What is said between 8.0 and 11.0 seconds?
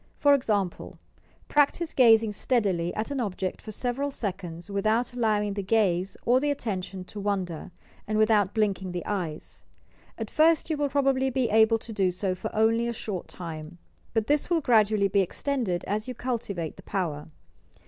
and with out blinking the eyes. At first you will